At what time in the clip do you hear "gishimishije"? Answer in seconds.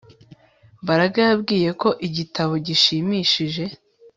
2.67-3.63